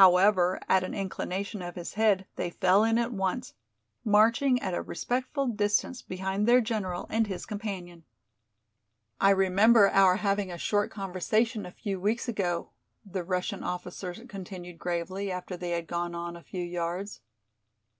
However, 0.00 0.58
at 0.66 0.82
an 0.82 0.94
inclination 0.94 1.60
of 1.60 1.74
his 1.74 1.92
head 1.92 2.24
they 2.36 2.48
fell 2.48 2.84
in 2.84 2.96
at 2.96 3.12
once, 3.12 3.52
marching 4.02 4.58
at 4.62 4.72
a 4.72 4.80
respectful 4.80 5.46
distance 5.46 6.00
behind 6.00 6.48
their 6.48 6.62
general 6.62 7.04
and 7.10 7.26
his 7.26 7.44
companion. 7.44 8.04
"I 9.20 9.28
remember 9.28 9.90
our 9.90 10.16
having 10.16 10.50
a 10.50 10.56
short 10.56 10.90
conversation 10.90 11.66
a 11.66 11.70
few 11.70 12.00
weeks 12.00 12.28
ago," 12.30 12.70
the 13.04 13.24
Russian 13.24 13.62
officer 13.62 14.14
continued 14.26 14.78
gravely, 14.78 15.30
after 15.30 15.54
they 15.54 15.72
had 15.72 15.86
gone 15.86 16.14
on 16.14 16.34
a 16.34 16.42
few 16.42 16.62
yards. 16.64 17.20